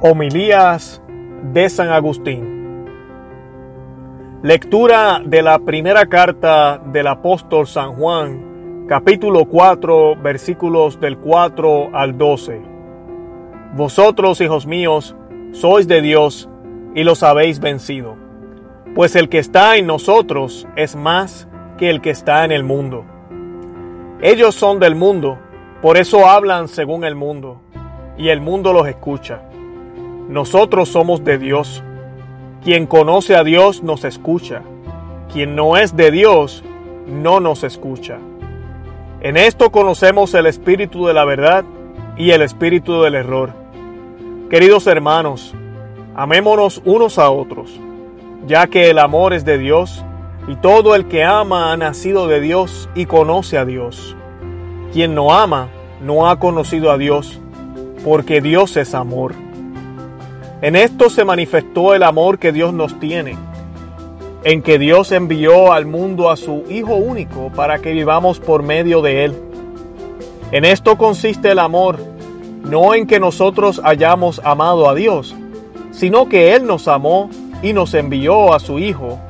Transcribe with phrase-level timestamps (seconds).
[0.00, 1.00] Homilías
[1.52, 2.84] de San Agustín.
[4.42, 12.18] Lectura de la primera carta del apóstol San Juan, capítulo 4, versículos del 4 al
[12.18, 12.60] 12.
[13.76, 15.14] Vosotros, hijos míos,
[15.52, 16.50] sois de Dios
[16.94, 18.16] y los habéis vencido,
[18.96, 21.48] pues el que está en nosotros es más
[21.78, 23.04] que el que está en el mundo.
[24.20, 25.38] Ellos son del mundo,
[25.80, 27.60] por eso hablan según el mundo,
[28.18, 29.42] y el mundo los escucha
[30.28, 31.82] nosotros somos de Dios.
[32.62, 34.62] Quien conoce a Dios nos escucha.
[35.32, 36.64] Quien no es de Dios
[37.06, 38.18] no nos escucha.
[39.20, 41.64] En esto conocemos el espíritu de la verdad
[42.16, 43.52] y el espíritu del error.
[44.50, 45.54] Queridos hermanos,
[46.14, 47.78] amémonos unos a otros,
[48.46, 50.04] ya que el amor es de Dios
[50.46, 54.16] y todo el que ama ha nacido de Dios y conoce a Dios.
[54.92, 55.68] Quien no ama
[56.02, 57.40] no ha conocido a Dios,
[58.04, 59.34] porque Dios es amor.
[60.64, 63.36] En esto se manifestó el amor que Dios nos tiene,
[64.44, 69.02] en que Dios envió al mundo a su Hijo único para que vivamos por medio
[69.02, 69.34] de Él.
[70.52, 71.98] En esto consiste el amor,
[72.62, 75.36] no en que nosotros hayamos amado a Dios,
[75.90, 77.28] sino que Él nos amó
[77.62, 79.20] y nos envió a su Hijo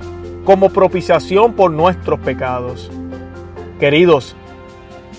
[0.44, 2.92] como propiciación por nuestros pecados.
[3.80, 4.36] Queridos,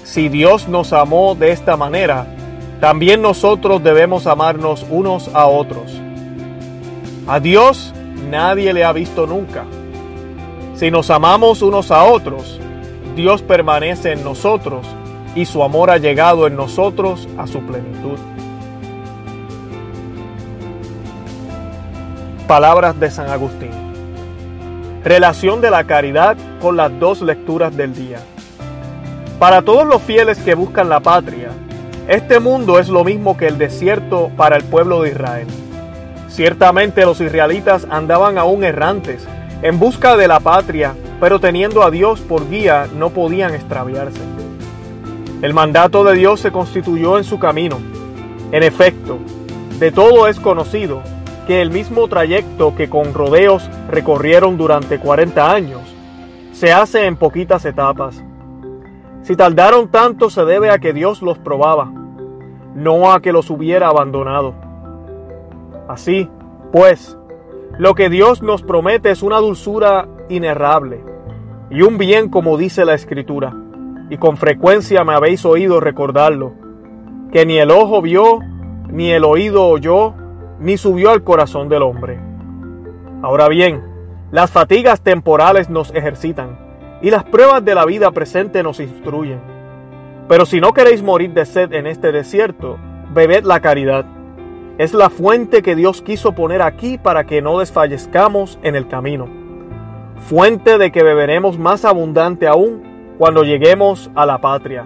[0.05, 2.25] si Dios nos amó de esta manera,
[2.79, 6.04] también nosotros debemos amarnos unos a otros.
[7.27, 7.91] A Dios
[8.29, 9.63] nadie le ha visto nunca.
[10.75, 12.59] Si nos amamos unos a otros,
[13.15, 14.85] Dios permanece en nosotros
[15.33, 18.19] y su amor ha llegado en nosotros a su plenitud.
[22.47, 23.71] Palabras de San Agustín.
[25.03, 28.19] Relación de la caridad con las dos lecturas del día.
[29.39, 31.49] Para todos los fieles que buscan la patria,
[32.07, 35.47] este mundo es lo mismo que el desierto para el pueblo de Israel.
[36.35, 39.25] Ciertamente los israelitas andaban aún errantes,
[39.61, 44.19] en busca de la patria, pero teniendo a Dios por guía no podían extraviarse.
[45.41, 47.77] El mandato de Dios se constituyó en su camino.
[48.51, 49.17] En efecto,
[49.79, 51.01] de todo es conocido
[51.47, 55.83] que el mismo trayecto que con rodeos recorrieron durante 40 años,
[56.51, 58.21] se hace en poquitas etapas.
[59.21, 61.93] Si tardaron tanto se debe a que Dios los probaba,
[62.75, 64.65] no a que los hubiera abandonado.
[65.87, 66.27] Así,
[66.75, 67.17] pues,
[67.79, 71.05] lo que Dios nos promete es una dulzura inerrable
[71.69, 73.55] y un bien como dice la Escritura,
[74.09, 76.51] y con frecuencia me habéis oído recordarlo,
[77.31, 78.39] que ni el ojo vio,
[78.89, 80.15] ni el oído oyó,
[80.59, 82.19] ni subió al corazón del hombre.
[83.23, 83.81] Ahora bien,
[84.31, 86.59] las fatigas temporales nos ejercitan,
[87.01, 89.39] y las pruebas de la vida presente nos instruyen.
[90.27, 92.77] Pero si no queréis morir de sed en este desierto,
[93.13, 94.05] bebed la caridad
[94.77, 99.27] es la fuente que Dios quiso poner aquí para que no desfallezcamos en el camino.
[100.27, 104.85] Fuente de que beberemos más abundante aún cuando lleguemos a la patria.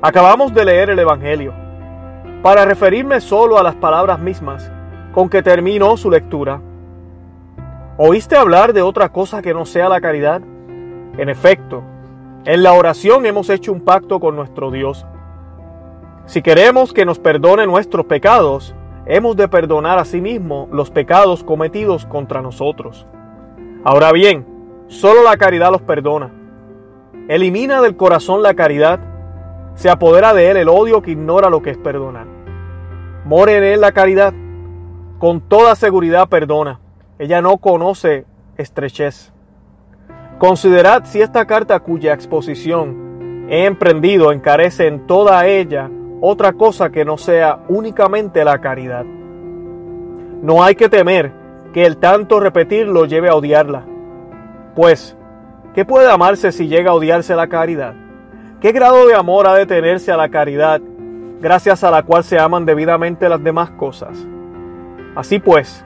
[0.00, 1.52] Acabamos de leer el Evangelio.
[2.42, 4.72] Para referirme solo a las palabras mismas
[5.12, 6.62] con que terminó su lectura.
[7.98, 10.40] ¿Oíste hablar de otra cosa que no sea la caridad?
[11.18, 11.82] En efecto,
[12.46, 15.04] en la oración hemos hecho un pacto con nuestro Dios
[16.26, 18.74] si queremos que nos perdone nuestros pecados,
[19.06, 23.06] hemos de perdonar a sí mismo los pecados cometidos contra nosotros.
[23.82, 24.46] Ahora bien,
[24.86, 26.30] solo la caridad los perdona.
[27.28, 29.00] Elimina del corazón la caridad,
[29.74, 32.26] se apodera de él el odio que ignora lo que es perdonar.
[33.24, 34.32] More en él la caridad,
[35.18, 36.80] con toda seguridad perdona.
[37.18, 38.24] Ella no conoce
[38.56, 39.32] estrechez.
[40.38, 47.04] Considerad si esta carta cuya exposición he emprendido encarece en toda ella otra cosa que
[47.04, 49.04] no sea únicamente la caridad.
[49.04, 51.32] No hay que temer
[51.72, 53.84] que el tanto repetirlo lleve a odiarla.
[54.74, 55.16] Pues,
[55.74, 57.94] ¿qué puede amarse si llega a odiarse la caridad?
[58.60, 60.80] ¿Qué grado de amor ha de tenerse a la caridad,
[61.40, 64.16] gracias a la cual se aman debidamente las demás cosas?
[65.14, 65.84] Así pues,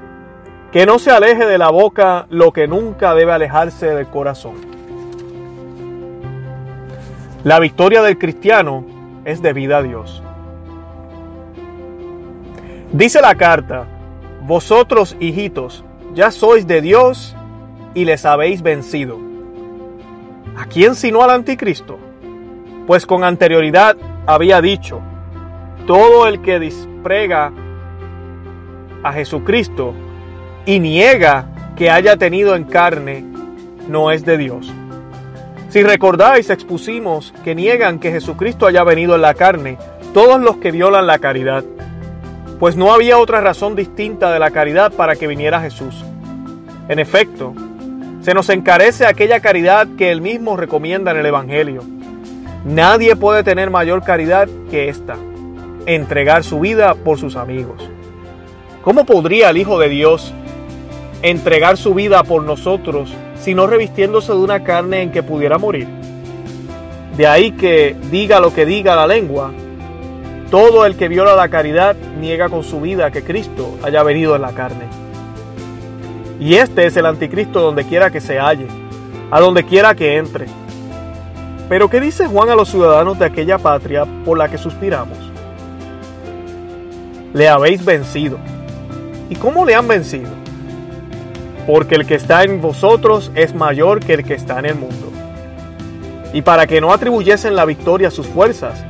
[0.73, 4.55] que no se aleje de la boca lo que nunca debe alejarse del corazón.
[7.45, 8.85] La victoria del cristiano
[9.25, 10.24] es debida a Dios.
[12.95, 13.89] Dice la carta,
[14.47, 17.35] vosotros hijitos, ya sois de Dios
[17.93, 19.19] y les habéis vencido.
[20.57, 21.99] ¿A quién sino al anticristo?
[22.87, 23.97] Pues con anterioridad
[24.27, 25.01] había dicho,
[25.89, 27.53] todo el que disprega
[29.03, 29.93] a Jesucristo
[30.65, 33.25] y niega que haya tenido en carne,
[33.89, 34.73] no es de Dios.
[35.69, 39.79] Si recordáis, expusimos que niegan que Jesucristo haya venido en la carne
[40.13, 41.65] todos los que violan la caridad.
[42.59, 46.05] Pues no había otra razón distinta de la caridad para que viniera Jesús.
[46.89, 47.55] En efecto,
[48.23, 51.83] se nos encarece aquella caridad que él mismo recomienda en el Evangelio.
[52.65, 55.17] Nadie puede tener mayor caridad que esta,
[55.87, 57.89] entregar su vida por sus amigos.
[58.83, 60.33] ¿Cómo podría el Hijo de Dios
[61.23, 65.89] entregar su vida por nosotros si no revistiéndose de una carne en que pudiera morir?
[67.17, 69.53] De ahí que diga lo que diga la lengua,
[70.55, 74.43] todo el que viola la caridad niega con su vida que Cristo haya venido en
[74.43, 74.85] la carne.
[76.39, 78.69] Y este es el anticristo donde quiera que se halle,
[79.33, 80.47] a donde quiera que entre.
[81.69, 85.19] Pero ¿qué dice Juan a los ciudadanos de aquella patria por la que suspiramos?
[87.33, 88.39] Le habéis vencido
[89.29, 90.31] ¿Y cómo le han vencido?
[91.67, 95.11] Porque el que está en vosotros es mayor que el que está en el mundo.
[96.33, 98.85] Y para que no atribuyesen la victoria a sus fuerzas,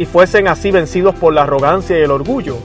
[0.00, 2.56] y fuesen así vencidos por la arrogancia y el orgullo,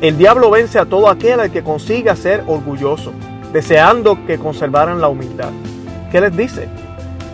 [0.00, 3.12] el diablo vence a todo aquel al que consiga ser orgulloso,
[3.52, 5.50] deseando que conservaran la humildad.
[6.12, 6.68] ¿Qué les dice?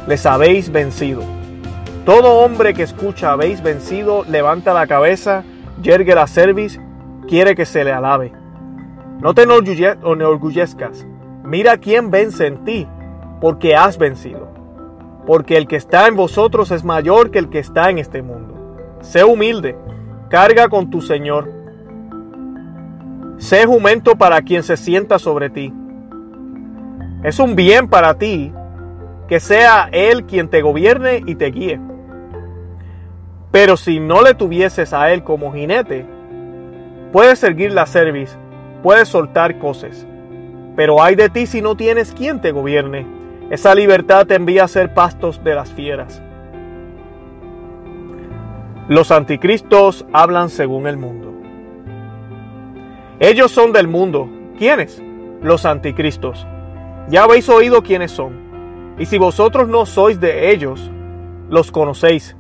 [0.08, 1.20] Les habéis vencido.
[2.06, 5.44] Todo hombre que escucha habéis vencido, levanta la cabeza,
[5.82, 6.80] yergue la cerviz
[7.28, 8.32] quiere que se le alabe.
[9.20, 11.06] No te enorgullezcas.
[11.44, 12.88] Mira quién vence en ti,
[13.38, 14.48] porque has vencido.
[15.26, 18.51] Porque el que está en vosotros es mayor que el que está en este mundo.
[19.02, 19.76] Sé humilde,
[20.30, 21.52] carga con tu Señor.
[23.36, 25.70] Sé jumento para quien se sienta sobre ti.
[27.22, 28.50] Es un bien para ti
[29.28, 31.78] que sea Él quien te gobierne y te guíe.
[33.50, 36.06] Pero si no le tuvieses a Él como jinete,
[37.12, 38.38] Puedes seguir la cerviz,
[38.82, 40.06] puedes soltar cosas,
[40.74, 43.06] pero hay de ti si no tienes quien te gobierne.
[43.50, 46.22] Esa libertad te envía a ser pastos de las fieras.
[48.88, 51.32] Los anticristos hablan según el mundo.
[53.20, 54.28] Ellos son del mundo.
[54.58, 55.00] ¿Quiénes?
[55.40, 56.44] Los anticristos.
[57.08, 58.94] Ya habéis oído quiénes son.
[58.98, 60.90] Y si vosotros no sois de ellos,
[61.48, 62.36] los conocéis.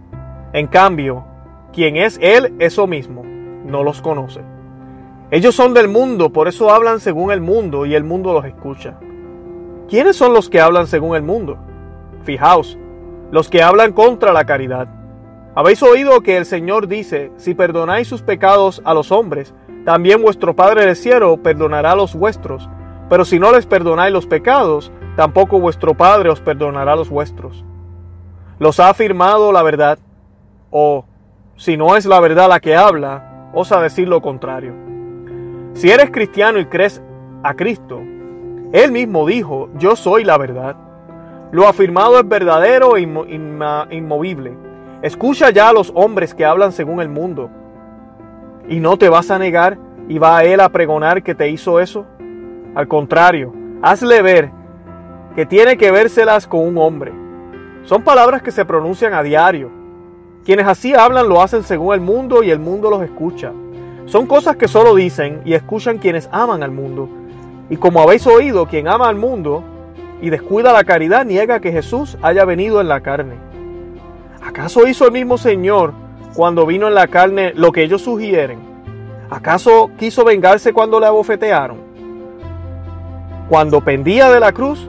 [0.52, 1.24] En cambio,
[1.72, 4.40] quien es Él, eso mismo, no los conoce.
[5.30, 8.98] Ellos son del mundo, por eso hablan según el mundo y el mundo los escucha.
[9.88, 11.56] ¿Quiénes son los que hablan según el mundo?
[12.24, 12.76] Fijaos,
[13.30, 15.01] los que hablan contra la caridad.
[15.54, 19.54] Habéis oído que el Señor dice, si perdonáis sus pecados a los hombres,
[19.84, 22.70] también vuestro Padre del cielo perdonará los vuestros.
[23.10, 27.66] Pero si no les perdonáis los pecados, tampoco vuestro Padre os perdonará los vuestros.
[28.58, 29.98] Los ha afirmado la verdad,
[30.70, 31.04] o
[31.56, 34.72] si no es la verdad la que habla, osa decir lo contrario.
[35.74, 37.02] Si eres cristiano y crees
[37.42, 38.00] a Cristo,
[38.72, 40.76] Él mismo dijo, yo soy la verdad.
[41.50, 44.71] Lo afirmado es verdadero e inmovible.
[45.02, 47.50] Escucha ya a los hombres que hablan según el mundo.
[48.68, 49.76] ¿Y no te vas a negar
[50.08, 52.06] y va a Él a pregonar que te hizo eso?
[52.76, 53.52] Al contrario,
[53.82, 54.50] hazle ver
[55.34, 57.12] que tiene que vérselas con un hombre.
[57.82, 59.72] Son palabras que se pronuncian a diario.
[60.44, 63.50] Quienes así hablan lo hacen según el mundo y el mundo los escucha.
[64.06, 67.08] Son cosas que solo dicen y escuchan quienes aman al mundo.
[67.70, 69.64] Y como habéis oído, quien ama al mundo
[70.20, 73.51] y descuida la caridad niega que Jesús haya venido en la carne.
[74.44, 75.92] ¿Acaso hizo el mismo Señor
[76.34, 78.58] cuando vino en la carne lo que ellos sugieren?
[79.30, 81.78] ¿Acaso quiso vengarse cuando le abofetearon?
[83.48, 84.88] Cuando pendía de la cruz,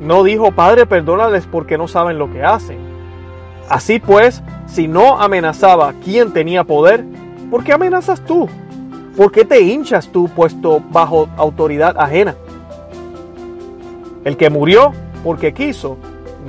[0.00, 2.78] no dijo, Padre, perdónales porque no saben lo que hacen.
[3.68, 7.04] Así pues, si no amenazaba quien tenía poder,
[7.52, 8.48] ¿Por qué amenazas tú?
[9.14, 12.34] ¿Por qué te hinchas tú puesto bajo autoridad ajena?
[14.24, 15.98] El que murió porque quiso,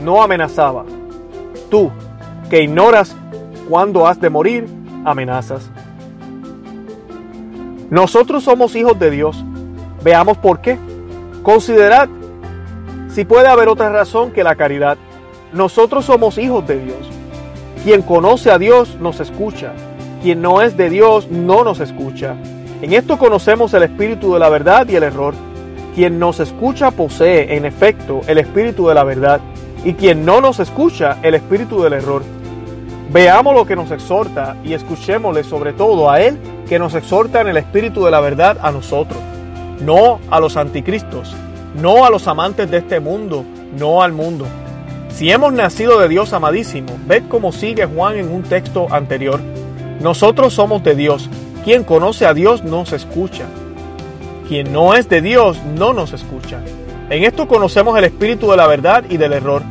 [0.01, 0.85] no amenazaba.
[1.69, 1.91] Tú,
[2.53, 3.15] que ignoras
[3.67, 4.67] cuándo has de morir,
[5.05, 5.71] amenazas.
[7.89, 9.43] Nosotros somos hijos de Dios.
[10.03, 10.77] Veamos por qué.
[11.41, 12.07] Considerad
[13.09, 14.99] si puede haber otra razón que la caridad.
[15.51, 17.09] Nosotros somos hijos de Dios.
[17.83, 19.73] Quien conoce a Dios nos escucha
[20.21, 22.35] quien no es de Dios no nos escucha.
[22.83, 25.33] En esto conocemos el espíritu de la verdad y el error.
[25.95, 29.41] Quien nos escucha posee, en efecto, el espíritu de la verdad,
[29.83, 32.21] y quien no nos escucha, el espíritu del error.
[33.13, 37.47] Veamos lo que nos exhorta y escuchémosle sobre todo a Él que nos exhorta en
[37.47, 39.19] el espíritu de la verdad a nosotros,
[39.81, 41.35] no a los anticristos,
[41.79, 43.45] no a los amantes de este mundo,
[43.77, 44.47] no al mundo.
[45.09, 49.39] Si hemos nacido de Dios amadísimo, ved cómo sigue Juan en un texto anterior.
[50.01, 51.29] Nosotros somos de Dios.
[51.63, 53.45] Quien conoce a Dios nos escucha.
[54.47, 56.61] Quien no es de Dios no nos escucha.
[57.11, 59.61] En esto conocemos el espíritu de la verdad y del error.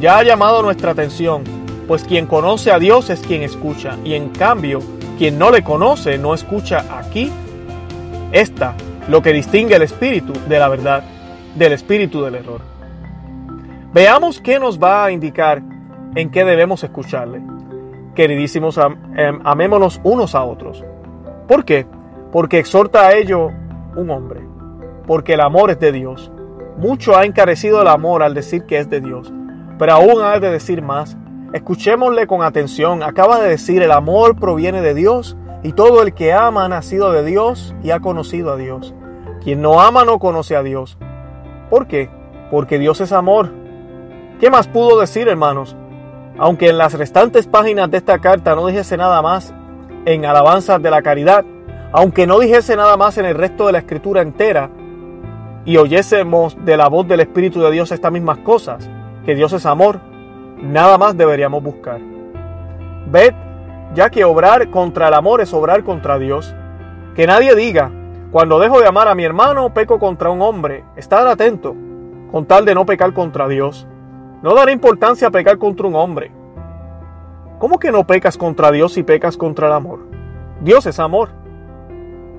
[0.00, 1.44] Ya ha llamado nuestra atención,
[1.86, 4.80] pues quien conoce a Dios es quien escucha, y en cambio,
[5.18, 7.30] Quien no le conoce no escucha aquí.
[8.32, 8.74] Esta
[9.08, 11.04] lo que distingue el espíritu de la verdad
[11.54, 12.60] del espíritu del error.
[13.92, 15.62] Veamos qué nos va a indicar
[16.14, 17.42] en qué debemos escucharle.
[18.14, 20.84] Queridísimos, em, amémonos unos a otros.
[21.46, 21.86] ¿Por qué?
[22.30, 23.50] Porque exhorta a ello
[23.96, 24.40] un hombre.
[25.06, 26.32] Porque el amor es de Dios.
[26.78, 29.32] Mucho ha encarecido el amor al decir que es de Dios.
[29.78, 31.16] Pero aún ha de decir más.
[31.52, 33.02] Escuchémosle con atención.
[33.02, 37.12] Acaba de decir, el amor proviene de Dios y todo el que ama ha nacido
[37.12, 38.94] de Dios y ha conocido a Dios.
[39.42, 40.96] Quien no ama no conoce a Dios.
[41.68, 42.10] ¿Por qué?
[42.50, 43.52] Porque Dios es amor.
[44.40, 45.76] ¿Qué más pudo decir, hermanos?
[46.38, 49.52] Aunque en las restantes páginas de esta carta no dijese nada más
[50.06, 51.44] en alabanzas de la caridad,
[51.92, 54.70] aunque no dijese nada más en el resto de la escritura entera,
[55.64, 58.88] y oyésemos de la voz del Espíritu de Dios estas mismas cosas,
[59.24, 60.00] que Dios es amor,
[60.62, 62.00] nada más deberíamos buscar.
[63.10, 63.34] Ved,
[63.94, 66.54] ya que obrar contra el amor es obrar contra Dios,
[67.14, 67.90] que nadie diga,
[68.30, 70.84] cuando dejo de amar a mi hermano, peco contra un hombre.
[70.96, 71.76] Estar atento,
[72.30, 73.86] con tal de no pecar contra Dios.
[74.40, 76.32] No daré importancia a pecar contra un hombre.
[77.58, 80.00] ¿Cómo que no pecas contra Dios si pecas contra el amor?
[80.62, 81.28] Dios es amor.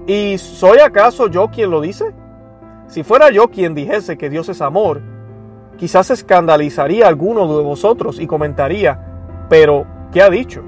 [0.08, 2.14] ¿Y soy acaso yo quien lo dice?
[2.88, 5.02] Si fuera yo quien dijese que Dios es amor,
[5.78, 9.00] quizás escandalizaría alguno de vosotros y comentaría,
[9.50, 10.64] pero, ¿qué ha dicho?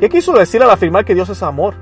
[0.00, 1.74] ¿Qué quiso decir al afirmar que Dios es amor?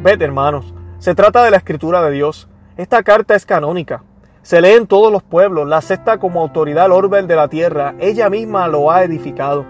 [0.00, 2.48] Ved, hermanos, se trata de la escritura de Dios.
[2.76, 4.02] Esta carta es canónica.
[4.42, 5.66] Se lee en todos los pueblos.
[5.68, 7.94] La acepta como autoridad orbe de la tierra.
[7.98, 9.64] Ella misma lo ha edificado.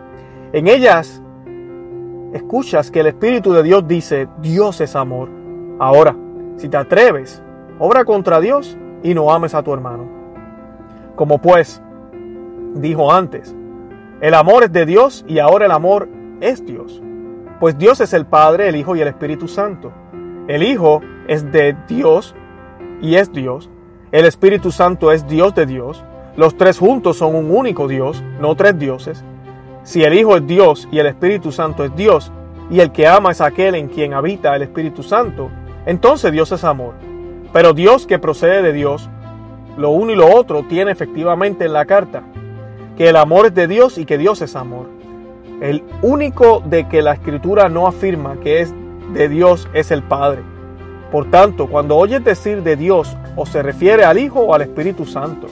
[0.53, 1.23] En ellas
[2.33, 5.29] escuchas que el Espíritu de Dios dice, Dios es amor.
[5.79, 6.17] Ahora,
[6.57, 7.43] si te atreves,
[7.79, 10.09] obra contra Dios y no ames a tu hermano.
[11.15, 11.83] Como pues,
[12.75, 13.55] dijo antes,
[14.21, 16.09] el amor es de Dios y ahora el amor
[16.41, 17.01] es Dios.
[17.61, 19.93] Pues Dios es el Padre, el Hijo y el Espíritu Santo.
[20.49, 22.35] El Hijo es de Dios
[23.01, 23.71] y es Dios.
[24.11, 26.05] El Espíritu Santo es Dios de Dios.
[26.37, 29.25] Los tres juntos son un único Dios, no tres dioses.
[29.83, 32.33] Si el Hijo es Dios y el Espíritu Santo es Dios,
[32.71, 35.51] y el que ama es aquel en quien habita el Espíritu Santo,
[35.87, 36.95] entonces Dios es amor.
[37.53, 39.09] Pero Dios que procede de Dios,
[39.77, 42.25] lo uno y lo otro tiene efectivamente en la carta,
[42.99, 44.87] que el amor es de Dios y que Dios es amor.
[45.61, 48.75] El único de que la escritura no afirma que es
[49.14, 50.43] de Dios es el Padre.
[51.12, 55.07] Por tanto, cuando oyes decir de Dios, o se refiere al Hijo o al Espíritu
[55.07, 55.47] Santo.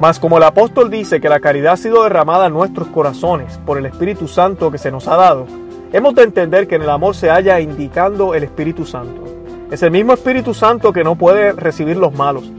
[0.00, 3.78] Mas como el apóstol dice que la caridad ha sido derramada en nuestros corazones por
[3.78, 5.46] el Espíritu Santo que se nos ha dado,
[5.92, 9.22] hemos de entender que en el amor se halla indicando el Espíritu Santo.
[9.70, 12.50] Es el mismo Espíritu Santo que no puede recibir los malos.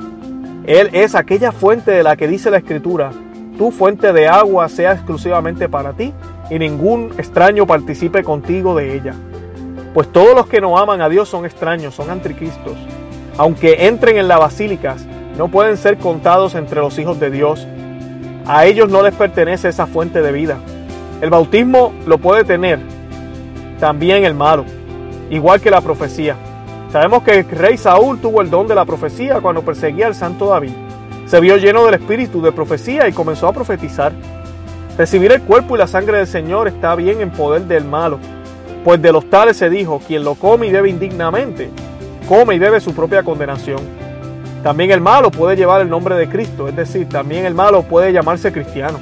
[0.65, 3.12] Él es aquella fuente de la que dice la Escritura,
[3.62, 6.12] tu fuente de agua sea exclusivamente para ti
[6.50, 9.13] y ningún extraño participe contigo de ella.
[9.94, 12.74] Pues todos los que no aman a Dios son extraños, son anticristos.
[13.38, 15.06] Aunque entren en las basílicas,
[15.38, 17.68] no pueden ser contados entre los hijos de Dios.
[18.48, 20.58] A ellos no les pertenece esa fuente de vida.
[21.22, 22.80] El bautismo lo puede tener
[23.80, 24.65] también el malo,
[25.30, 26.36] igual que la profecía.
[26.91, 30.48] Sabemos que el rey Saúl tuvo el don de la profecía cuando perseguía al santo
[30.48, 30.74] David.
[31.25, 34.12] Se vio lleno del espíritu de profecía y comenzó a profetizar.
[34.98, 38.20] Recibir el cuerpo y la sangre del Señor está bien en poder del malo,
[38.84, 41.70] pues de los tales se dijo, quien lo come y bebe indignamente,
[42.28, 43.80] come y bebe su propia condenación.
[44.63, 48.13] También el malo puede llevar el nombre de Cristo, es decir, también el malo puede
[48.13, 49.00] llamarse cristiano.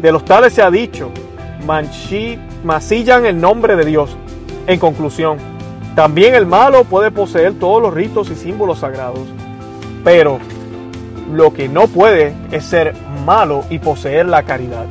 [0.00, 1.10] De los tales se ha dicho,
[2.64, 4.16] mancillan el nombre de Dios.
[4.66, 5.38] En conclusión,
[5.94, 9.26] también el malo puede poseer todos los ritos y símbolos sagrados,
[10.04, 10.38] pero
[11.32, 12.94] lo que no puede es ser
[13.24, 14.86] malo y poseer la caridad.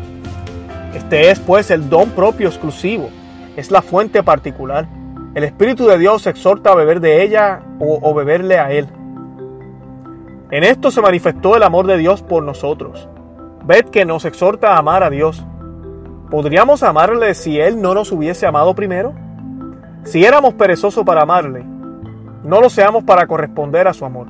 [0.94, 3.10] Este es pues el don propio exclusivo
[3.56, 4.88] es la fuente particular.
[5.36, 8.88] El Espíritu de Dios exhorta a beber de ella o, beberle a Él.
[10.50, 13.08] En esto se manifestó el amor de Dios por nosotros.
[13.66, 15.46] Ved que nos exhorta a amar a Dios.
[16.32, 19.14] ¿Podríamos amarle si Él no nos hubiese amado primero?
[20.04, 21.66] Si éramos perezosos para amarle,
[22.44, 24.28] no lo seamos para corresponder a su amor.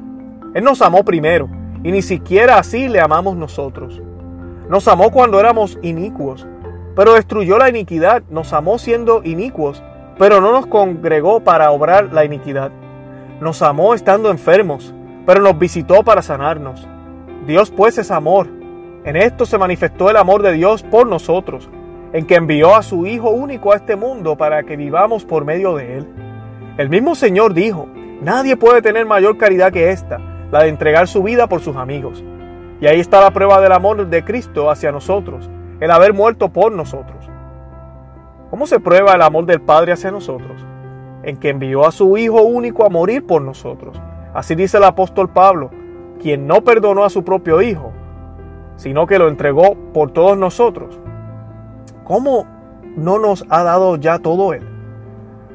[0.53, 1.49] Él nos amó primero
[1.84, 4.01] y ni siquiera así le amamos nosotros.
[4.69, 6.48] Nos amó cuando éramos inicuos
[6.98, 9.84] pero destruyó la iniquidad, nos amó siendo inicuos,
[10.17, 12.72] pero no nos congregó para obrar la iniquidad.
[13.39, 16.88] Nos amó estando enfermos, pero nos visitó para sanarnos.
[17.46, 18.48] Dios pues es amor.
[19.03, 21.69] En esto se manifestó el amor de Dios por nosotros,
[22.13, 25.75] en que envió a su Hijo único a este mundo para que vivamos por medio
[25.75, 26.07] de Él.
[26.79, 27.88] El mismo Señor dijo,
[28.24, 30.19] nadie puede tener mayor caridad que esta,
[30.51, 32.23] la de entregar su vida por sus amigos.
[32.79, 35.49] Y ahí está la prueba del amor de Cristo hacia nosotros
[35.79, 37.29] el haber muerto por nosotros.
[38.49, 40.65] ¿Cómo se prueba el amor del Padre hacia nosotros?
[41.27, 43.99] en que envió a su Hijo único a morir por nosotros.
[44.33, 45.71] Así dice el apóstol Pablo,
[46.21, 47.91] quien no perdonó a su propio Hijo,
[48.77, 50.97] sino que lo entregó por todos nosotros.
[52.05, 52.45] ¿Cómo
[52.95, 54.65] no nos ha dado ya todo Él?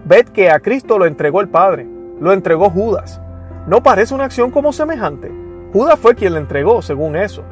[0.04, 1.86] Ved que a Cristo lo entregó el Padre,
[2.20, 3.22] lo entregó Judas.
[3.66, 5.30] ¿No parece una acción como semejante?
[5.72, 7.44] Judas fue quien le entregó, según eso.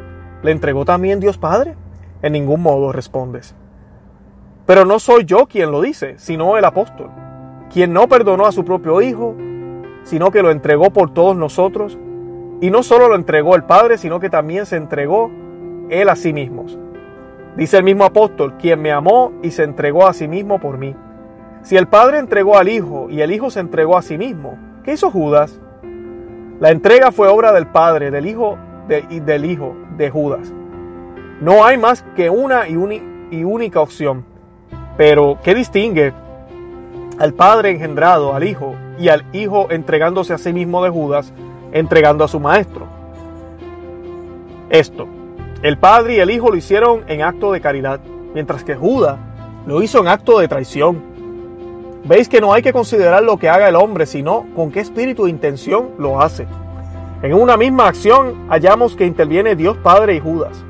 [0.43, 1.76] ¿Le entregó también Dios Padre?
[2.21, 3.55] En ningún modo respondes.
[4.67, 7.11] Pero no soy yo quien lo dice, sino el apóstol,
[7.73, 9.37] quien no perdonó a su propio Hijo,
[10.02, 11.97] sino que lo entregó por todos nosotros.
[12.61, 15.31] Y no solo lo entregó el Padre, sino que también se entregó
[15.90, 16.67] Él a sí mismo.
[17.57, 20.95] Dice el mismo apóstol, quien me amó y se entregó a sí mismo por mí.
[21.62, 24.95] Si el Padre entregó al Hijo y el Hijo se entregó a sí mismo, ¿qué
[24.95, 25.61] hizo Judas?
[26.61, 28.59] La entrega fue obra del Padre, del Hijo
[29.09, 30.52] y del Hijo de Judas.
[31.40, 32.75] No hay más que una y,
[33.31, 34.26] y única opción.
[34.99, 36.12] Pero, ¿qué distingue
[37.19, 41.33] al Padre engendrado, al Hijo, y al Hijo entregándose a sí mismo de Judas,
[41.73, 42.87] entregando a su Maestro?
[44.69, 45.09] Esto,
[45.62, 48.00] el Padre y el Hijo lo hicieron en acto de caridad,
[48.35, 49.17] mientras que Judas
[49.67, 51.10] lo hizo en acto de traición.
[52.04, 55.26] Veis que no hay que considerar lo que haga el hombre, sino con qué espíritu
[55.26, 56.47] e intención lo hace.
[57.23, 60.64] En una misma acción hallamos que interviene Dios Padre y Judas.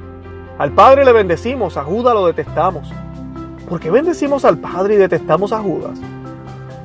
[0.58, 2.92] Al Padre le bendecimos, a Judas lo detestamos.
[3.68, 6.00] ¿Por qué bendecimos al Padre y detestamos a Judas?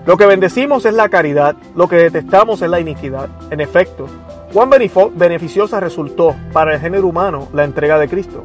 [0.05, 3.27] Lo que bendecimos es la caridad, lo que detestamos es la iniquidad.
[3.49, 4.05] En efecto,
[4.53, 8.43] cuán beneficiosa resultó para el género humano la entrega de Cristo.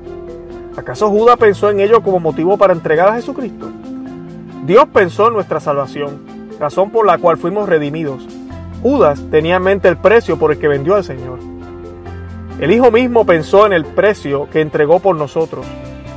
[0.74, 3.68] ¿Acaso Judas pensó en ello como motivo para entregar a Jesucristo?
[4.70, 6.20] Dios pensó en nuestra salvación,
[6.60, 8.24] razón por la cual fuimos redimidos.
[8.80, 11.40] Judas tenía en mente el precio por el que vendió al Señor.
[12.60, 15.66] El Hijo mismo pensó en el precio que entregó por nosotros.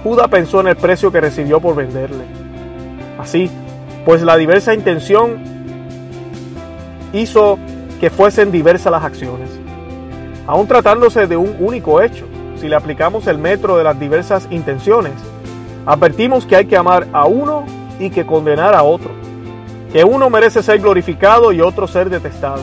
[0.03, 2.25] Judas pensó en el precio que recibió por venderle.
[3.17, 3.50] Así,
[4.05, 5.41] pues la diversa intención
[7.12, 7.57] hizo
[8.00, 9.50] que fuesen diversas las acciones.
[10.45, 12.27] Aun tratándose de un único hecho,
[12.58, 15.13] si le aplicamos el metro de las diversas intenciones,
[15.88, 19.12] advertimos que hay que amar a uno y que condenar a otro,
[19.91, 22.62] que uno merece ser glorificado y otro ser detestado.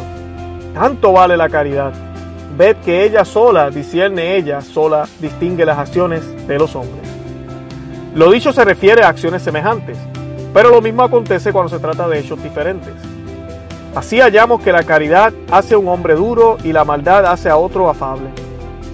[0.75, 1.93] Tanto vale la caridad.
[2.57, 7.09] Ved que ella sola, discierne ella sola, distingue las acciones de los hombres.
[8.15, 9.97] Lo dicho se refiere a acciones semejantes,
[10.53, 12.93] pero lo mismo acontece cuando se trata de hechos diferentes.
[13.95, 17.57] Así hallamos que la caridad hace a un hombre duro y la maldad hace a
[17.57, 18.29] otro afable.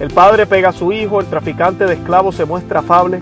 [0.01, 3.21] El padre pega a su hijo, el traficante de esclavos se muestra afable,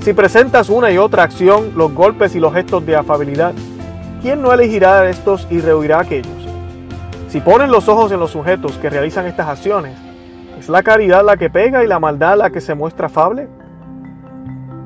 [0.00, 3.52] si presentas una y otra acción, los golpes y los gestos de afabilidad,
[4.22, 6.48] ¿quién no elegirá estos y rehuirá aquellos?
[7.28, 9.98] Si pones los ojos en los sujetos que realizan estas acciones,
[10.58, 13.48] ¿es la caridad la que pega y la maldad la que se muestra afable?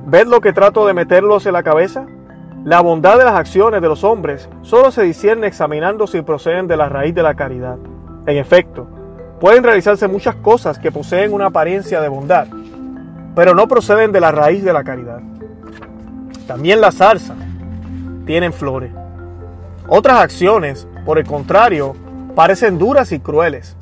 [0.07, 2.07] ¿Ves lo que trato de meterlos en la cabeza?
[2.64, 6.77] La bondad de las acciones de los hombres solo se discierne examinando si proceden de
[6.77, 7.79] la raíz de la caridad.
[8.27, 8.88] En efecto,
[9.38, 12.48] pueden realizarse muchas cosas que poseen una apariencia de bondad,
[13.35, 15.20] pero no proceden de la raíz de la caridad.
[16.47, 17.35] También la zarza
[18.27, 18.92] tienen flores.
[19.88, 21.94] Otras acciones, por el contrario,
[22.35, 23.77] parecen duras y crueles,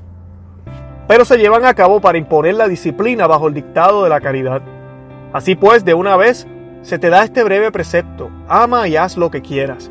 [1.07, 4.63] pero se llevan a cabo para imponer la disciplina bajo el dictado de la caridad.
[5.33, 6.47] Así pues, de una vez
[6.83, 9.91] se te da este breve precepto, ama y haz lo que quieras.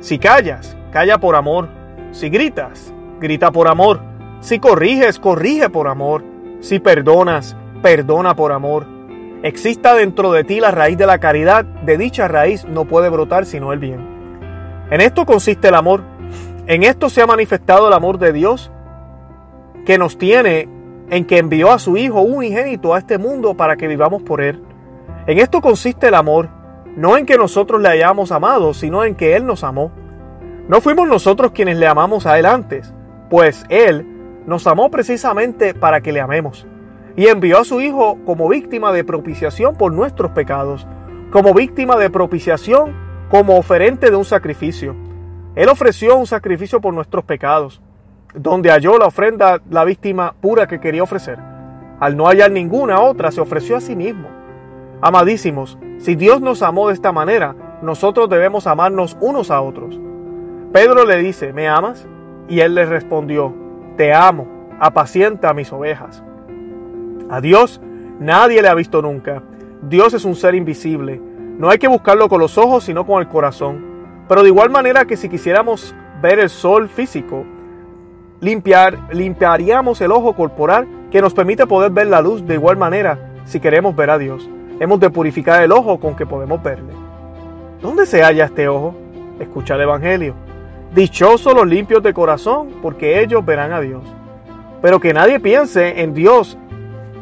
[0.00, 1.68] Si callas, calla por amor.
[2.12, 4.00] Si gritas, grita por amor.
[4.40, 6.24] Si corriges, corrige por amor.
[6.60, 8.86] Si perdonas, perdona por amor.
[9.42, 13.46] Exista dentro de ti la raíz de la caridad, de dicha raíz no puede brotar
[13.46, 14.00] sino el bien.
[14.90, 16.02] En esto consiste el amor.
[16.66, 18.70] En esto se ha manifestado el amor de Dios
[19.86, 20.68] que nos tiene
[21.10, 24.62] en que envió a su Hijo unigénito a este mundo para que vivamos por Él.
[25.26, 26.48] En esto consiste el amor,
[26.96, 29.90] no en que nosotros le hayamos amado, sino en que Él nos amó.
[30.68, 32.92] No fuimos nosotros quienes le amamos a Él antes,
[33.30, 34.06] pues Él
[34.46, 36.66] nos amó precisamente para que le amemos
[37.18, 40.86] y envió a su Hijo como víctima de propiciación por nuestros pecados,
[41.32, 42.94] como víctima de propiciación,
[43.28, 44.94] como oferente de un sacrificio.
[45.56, 47.82] Él ofreció un sacrificio por nuestros pecados,
[48.34, 51.40] donde halló la ofrenda la víctima pura que quería ofrecer.
[51.98, 54.28] Al no hallar ninguna otra, se ofreció a sí mismo.
[55.00, 59.98] Amadísimos, si Dios nos amó de esta manera, nosotros debemos amarnos unos a otros.
[60.72, 62.06] Pedro le dice, ¿me amas?
[62.48, 63.52] Y él le respondió,
[63.96, 64.46] te amo,
[64.78, 66.22] apacienta mis ovejas.
[67.30, 67.80] A Dios
[68.20, 69.42] nadie le ha visto nunca.
[69.82, 71.20] Dios es un ser invisible.
[71.58, 73.84] No hay que buscarlo con los ojos, sino con el corazón.
[74.28, 77.44] Pero de igual manera que si quisiéramos ver el sol físico,
[78.40, 83.32] limpiar, limpiaríamos el ojo corporal que nos permite poder ver la luz de igual manera
[83.44, 84.48] si queremos ver a Dios.
[84.80, 86.92] Hemos de purificar el ojo con que podemos verle.
[87.82, 88.94] ¿Dónde se halla este ojo?
[89.38, 90.34] Escucha el Evangelio.
[90.94, 94.02] Dichosos los limpios de corazón, porque ellos verán a Dios.
[94.80, 96.56] Pero que nadie piense en Dios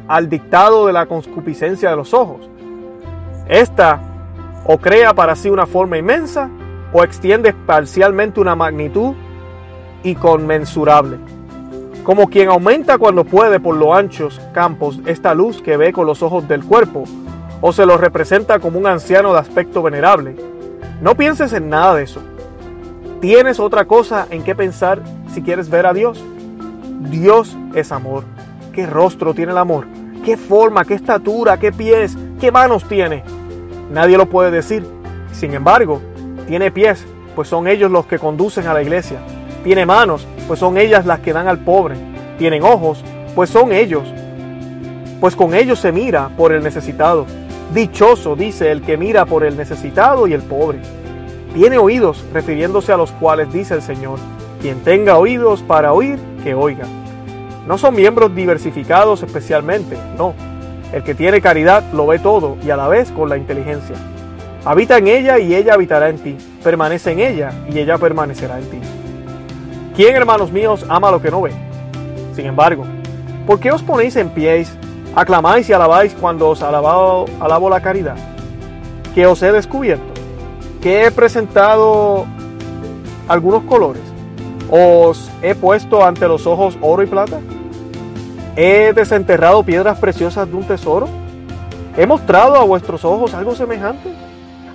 [0.08, 2.48] al dictado de la concupiscencia de los ojos.
[3.48, 4.00] Esta
[4.64, 6.50] o crea para sí una forma inmensa
[6.92, 9.14] o extiende parcialmente una magnitud
[10.02, 11.18] inconmensurable.
[12.04, 16.22] Como quien aumenta cuando puede por los anchos campos esta luz que ve con los
[16.22, 17.04] ojos del cuerpo,
[17.60, 20.36] o se lo representa como un anciano de aspecto venerable.
[21.00, 22.20] No pienses en nada de eso.
[23.20, 25.00] Tienes otra cosa en qué pensar
[25.32, 26.22] si quieres ver a Dios.
[27.10, 28.24] Dios es amor.
[28.72, 29.86] ¿Qué rostro tiene el amor?
[30.26, 30.84] ¿Qué forma?
[30.84, 31.56] ¿Qué estatura?
[31.56, 32.18] ¿Qué pies?
[32.40, 33.22] ¿Qué manos tiene?
[33.92, 34.84] Nadie lo puede decir.
[35.30, 36.02] Sin embargo,
[36.48, 39.20] tiene pies, pues son ellos los que conducen a la iglesia.
[39.62, 41.94] Tiene manos, pues son ellas las que dan al pobre.
[42.38, 43.04] Tienen ojos,
[43.36, 44.02] pues son ellos.
[45.20, 47.24] Pues con ellos se mira por el necesitado.
[47.72, 50.80] Dichoso, dice el que mira por el necesitado y el pobre.
[51.54, 54.18] Tiene oídos, refiriéndose a los cuales dice el Señor,
[54.60, 56.86] quien tenga oídos para oír, que oiga.
[57.66, 60.34] No son miembros diversificados especialmente, no.
[60.92, 63.96] El que tiene caridad lo ve todo y a la vez con la inteligencia.
[64.64, 66.36] Habita en ella y ella habitará en ti.
[66.62, 68.78] Permanece en ella y ella permanecerá en ti.
[69.94, 71.52] ¿Quién, hermanos míos, ama lo que no ve?
[72.34, 72.84] Sin embargo,
[73.46, 74.76] ¿por qué os ponéis en pies,
[75.14, 78.16] aclamáis y alabáis cuando os alabado, alabo la caridad?
[79.14, 80.16] Que os he descubierto
[80.86, 82.26] que he presentado
[83.26, 84.02] algunos colores.
[84.70, 87.40] Os he puesto ante los ojos oro y plata.
[88.56, 91.06] He desenterrado piedras preciosas de un tesoro.
[91.94, 94.10] He mostrado a vuestros ojos algo semejante.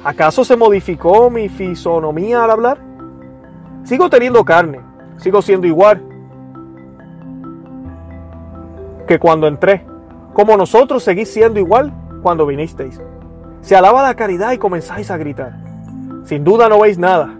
[0.03, 2.77] ¿Acaso se modificó mi fisonomía al hablar?
[3.83, 4.81] Sigo teniendo carne,
[5.17, 6.03] sigo siendo igual
[9.07, 9.85] que cuando entré,
[10.33, 11.91] como nosotros seguís siendo igual
[12.21, 13.01] cuando vinisteis.
[13.61, 15.57] Se alaba la caridad y comenzáis a gritar.
[16.23, 17.33] Sin duda no veis nada,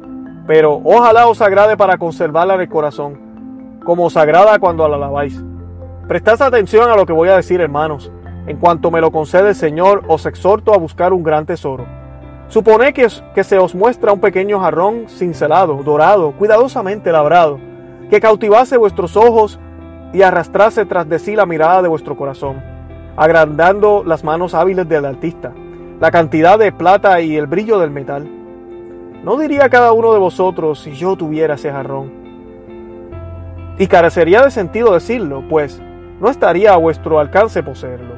[0.48, 5.42] pero ojalá os agrade para conservarla en el corazón, como os agrada cuando la alabáis.
[6.12, 8.12] Prestad atención a lo que voy a decir, hermanos.
[8.46, 11.86] En cuanto me lo concede el Señor, os exhorto a buscar un gran tesoro.
[12.50, 17.60] Suponed que, que se os muestra un pequeño jarrón cincelado, dorado, cuidadosamente labrado,
[18.10, 19.58] que cautivase vuestros ojos
[20.12, 22.62] y arrastrase tras de sí la mirada de vuestro corazón,
[23.16, 25.54] agrandando las manos hábiles del artista,
[26.02, 28.30] la cantidad de plata y el brillo del metal
[29.24, 32.12] ¿No diría cada uno de vosotros si yo tuviera ese jarrón?
[33.78, 35.82] Y carecería de sentido decirlo, pues
[36.22, 38.16] no estaría a vuestro alcance poseerlo.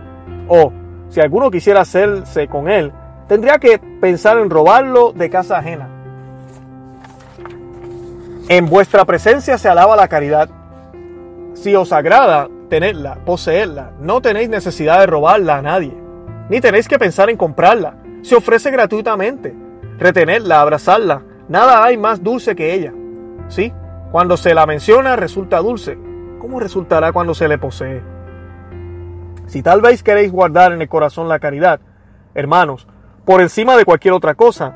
[0.48, 0.72] O,
[1.10, 2.92] si alguno quisiera hacerse con él,
[3.28, 5.88] tendría que pensar en robarlo de casa ajena.
[8.50, 10.50] En vuestra presencia se alaba la caridad.
[11.54, 15.98] Si os agrada tenerla, poseerla, no tenéis necesidad de robarla a nadie,
[16.50, 17.96] ni tenéis que pensar en comprarla.
[18.22, 19.56] Se ofrece gratuitamente
[19.98, 21.24] retenerla, abrazarla.
[21.48, 22.94] Nada hay más dulce que ella.
[23.48, 23.72] Sí,
[24.12, 25.98] cuando se la menciona resulta dulce.
[26.43, 28.01] ¿Cómo resultará cuando se le posee?
[29.45, 31.79] Si tal vez queréis guardar en el corazón la caridad,
[32.36, 32.86] hermanos,
[33.23, 34.75] por encima de cualquier otra cosa,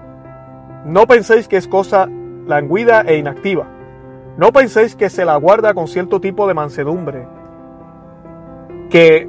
[0.86, 2.08] no penséis que es cosa
[2.46, 3.68] languida e inactiva.
[4.38, 7.28] No penséis que se la guarda con cierto tipo de mansedumbre,
[8.90, 9.28] que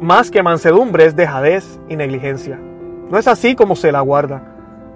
[0.00, 2.58] más que mansedumbre es dejadez y negligencia.
[3.08, 4.42] No es así como se la guarda.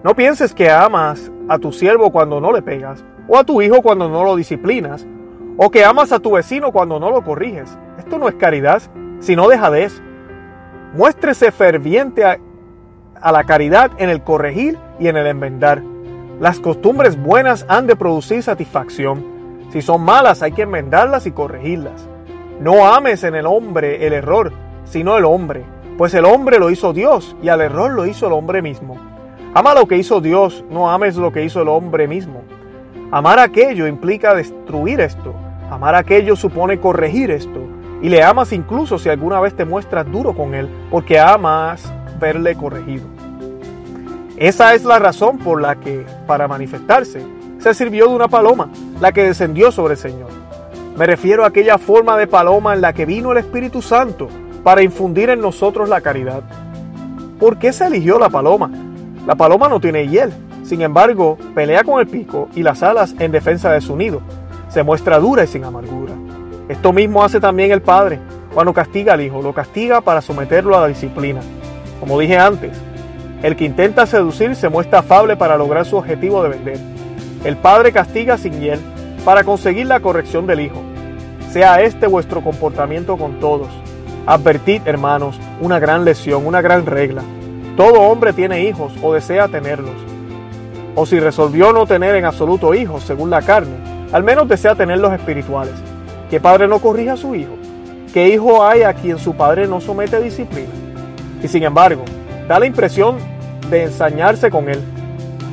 [0.03, 3.83] No pienses que amas a tu siervo cuando no le pegas, o a tu hijo
[3.83, 5.07] cuando no lo disciplinas,
[5.57, 7.77] o que amas a tu vecino cuando no lo corriges.
[7.99, 8.83] Esto no es caridad,
[9.21, 10.03] sino dejadez.
[10.95, 12.39] Muéstrese ferviente a,
[13.21, 15.83] a la caridad en el corregir y en el enmendar.
[16.41, 19.25] Las costumbres buenas han de producir satisfacción.
[19.71, 22.09] Si son malas hay que enmendarlas y corregirlas.
[22.61, 24.53] No ames en el hombre el error,
[24.85, 25.65] sino el hombre,
[25.97, 28.97] pues el hombre lo hizo Dios y al error lo hizo el hombre mismo.
[29.55, 32.43] Ama lo que hizo Dios, no ames lo que hizo el hombre mismo.
[33.11, 35.35] Amar aquello implica destruir esto.
[35.73, 37.61] Amar aquello supone corregir esto.
[38.03, 42.55] Y le amas incluso si alguna vez te muestras duro con él, porque amas verle
[42.57, 43.07] corregido.
[44.37, 47.23] Esa es la razón por la que, para manifestarse,
[47.59, 48.69] se sirvió de una paloma,
[49.01, 50.29] la que descendió sobre el Señor.
[50.97, 54.29] Me refiero a aquella forma de paloma en la que vino el Espíritu Santo
[54.63, 56.43] para infundir en nosotros la caridad.
[57.39, 58.71] ¿Por qué se eligió la paloma?
[59.27, 60.33] La paloma no tiene hiel,
[60.65, 64.21] sin embargo, pelea con el pico y las alas en defensa de su nido.
[64.73, 66.15] Se muestra dura y sin amargura.
[66.69, 68.19] Esto mismo hace también el Padre.
[68.55, 71.41] Cuando castiga al Hijo, lo castiga para someterlo a la disciplina.
[72.01, 72.73] Como dije antes,
[73.43, 76.79] el que intenta seducir se muestra afable para lograr su objetivo de vender.
[77.45, 78.81] El Padre castiga sin hiel
[79.27, 80.81] para conseguir la corrección del Hijo.
[81.51, 83.69] Sea este vuestro comportamiento con todos.
[84.25, 87.23] Advertid, hermanos, una gran lesión, una gran regla.
[87.77, 89.97] Todo hombre tiene hijos o desea tenerlos.
[90.95, 94.99] o si resolvió no tener en absoluto hijos según la carne, al menos desea tener
[94.99, 95.75] los espirituales.
[96.31, 97.55] ¿Qué padre no corrija a su hijo?
[98.13, 100.69] ¿Qué hijo hay a quien su padre no somete a disciplina?
[101.43, 102.05] Y sin embargo,
[102.47, 103.17] da la impresión
[103.71, 104.81] de ensañarse con él.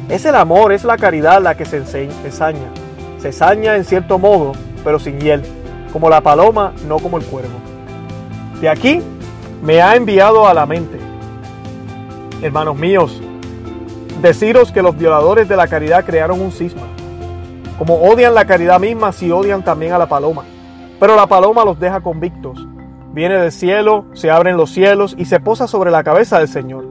[0.09, 2.67] Es el amor, es la caridad la que se ensaña.
[3.19, 4.51] Se ensaña en cierto modo,
[4.83, 5.41] pero sin hiel,
[5.93, 7.57] como la paloma, no como el cuervo.
[8.59, 9.01] De aquí
[9.63, 10.97] me ha enviado a la mente,
[12.41, 13.21] hermanos míos,
[14.21, 16.87] deciros que los violadores de la caridad crearon un cisma.
[17.79, 20.43] Como odian la caridad misma, si odian también a la paloma.
[20.99, 22.67] Pero la paloma los deja convictos.
[23.13, 26.85] Viene del cielo, se abren los cielos y se posa sobre la cabeza del Señor.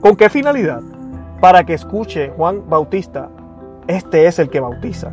[0.00, 0.80] ¿Con qué finalidad?
[1.38, 3.28] Para que escuche Juan Bautista,
[3.88, 5.12] este es el que bautiza.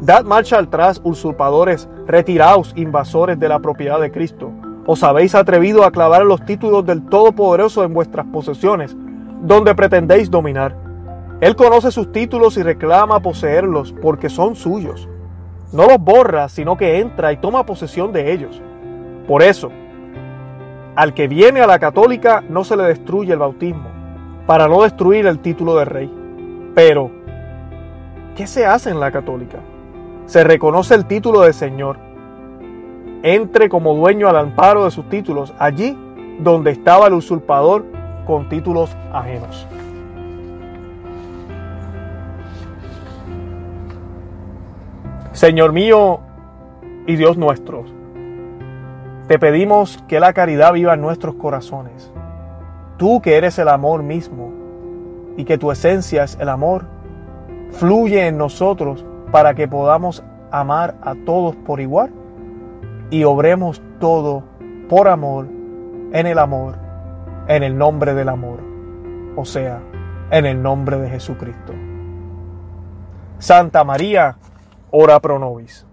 [0.00, 4.52] Dad marcha atrás, usurpadores, retiraos, invasores de la propiedad de Cristo.
[4.86, 8.96] ¿Os habéis atrevido a clavar los títulos del Todopoderoso en vuestras posesiones,
[9.42, 10.76] donde pretendéis dominar?
[11.40, 15.08] Él conoce sus títulos y reclama poseerlos porque son suyos.
[15.72, 18.60] No los borra, sino que entra y toma posesión de ellos.
[19.26, 19.70] Por eso,
[20.96, 23.88] al que viene a la católica no se le destruye el bautismo,
[24.46, 26.12] para no destruir el título de rey.
[26.74, 27.10] Pero,
[28.36, 29.60] ¿qué se hace en la católica?
[30.26, 31.96] Se reconoce el título de Señor.
[33.22, 35.96] Entre como dueño al amparo de sus títulos, allí
[36.40, 37.84] donde estaba el usurpador
[38.26, 39.66] con títulos ajenos.
[45.40, 46.20] Señor mío
[47.06, 47.86] y Dios nuestro,
[49.26, 52.12] te pedimos que la caridad viva en nuestros corazones.
[52.98, 54.52] Tú que eres el amor mismo
[55.38, 56.84] y que tu esencia es el amor,
[57.70, 62.12] fluye en nosotros para que podamos amar a todos por igual
[63.08, 64.42] y obremos todo
[64.90, 65.46] por amor,
[66.12, 66.74] en el amor,
[67.48, 68.60] en el nombre del amor,
[69.36, 69.80] o sea,
[70.32, 71.72] en el nombre de Jesucristo.
[73.38, 74.36] Santa María,
[74.90, 75.86] ora pro nobis.